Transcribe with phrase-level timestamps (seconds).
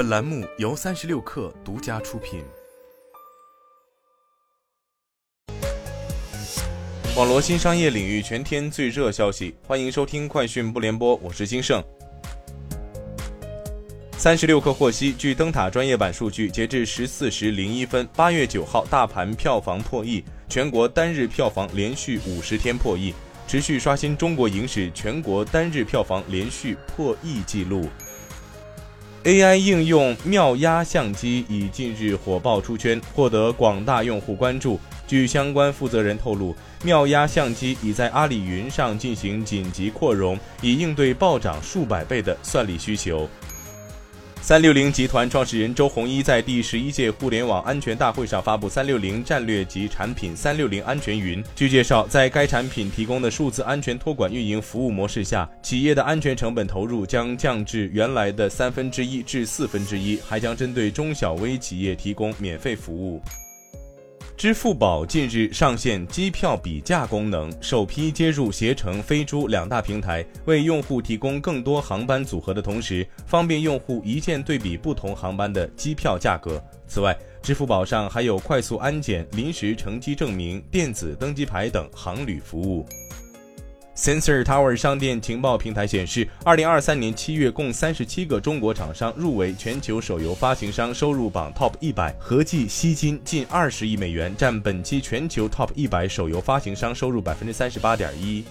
[0.00, 2.42] 本栏目由三十六氪独家出品。
[7.14, 11.84] 网络新商业领域全天最热消息，欢迎收听快讯不联播，我是金盛。
[14.16, 23.12] 三十六氪获悉，据灯塔专业版数据，截至十四时零一分，八月九号大盘票房破亿，全国单日票房连续五十天破亿，
[23.46, 27.86] 持续刷新中国影史全国单日票房连续破亿纪录。
[29.24, 34.80] AI 应用妙压相机已近日火爆出圈，获得广大用户关注。
[35.06, 43.28] 据相关负责人透露，妙压相机已在阿里云上进行紧急扩容，以应对暴涨数百倍的算力需求。
[44.42, 51.44] 三六零集团创始人周鸿祎在第十一届互联网安全大会上发布三六零战略及产品“三六零安全云”。
[51.54, 63.20] 据介绍，在该产品提供的数字安全托管运营服务模式下，企业的安全成本投入将降至原来的三分之一至四分之一，还将针对中小微企业提供免费服务。
[64.40, 76.58] 支付宝近日上线机票比价功能，首批接入携程、飞猪两大平台，为用户提供更多航班组合的同时，方便用户一键对比不同航班的机票价格。
[76.86, 82.86] 此外，支付宝上还有快速安检、临时乘机证明、电子登机牌等航旅服务。
[84.00, 98.42] Sensor Tower 商店情报平台显示，二零二三年七月，共三十七个中国厂商入围全球手游发行商收入榜 Top 一百，合计吸金近二十亿美元，占本期全球 Top 一百手游发行商收入百分之三十八点一。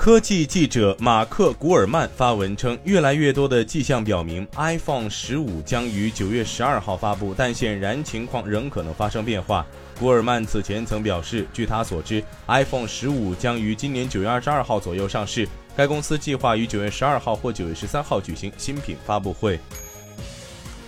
[0.00, 9.66] 科技记者马克·古尔曼发文称，越来越多的迹象表明，iPhone 十五将于九月十二号发布，但显然情况仍可能发生变化。
[9.98, 15.46] 古尔曼此前曾表示，据他所知，iPhone 十五将于今年九月二十二号左右上市。
[15.76, 19.60] 该公司计划于九月十二号或九月十三号举行新品发布会。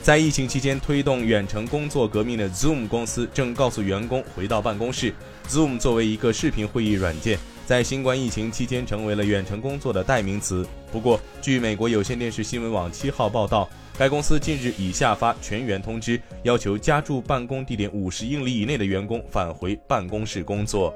[0.00, 5.12] 在疫情期间推动远程工作革命的 Zoom 公司正告诉员工回到办公室。
[5.50, 7.38] Zoom 作为一个视频会议软件。
[7.72, 10.66] 在新冠疫情期间，成为了远程工作的代名词。
[10.92, 13.66] 不过，据美国有线电视新闻网七号报道，
[13.96, 20.94] 该公司近日已下发全员通知，要求家住办公地点五十英里以内的员工返回办公室工作。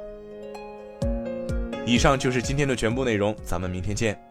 [1.86, 4.25] 以上就是今天的全部内容，咱们明天见。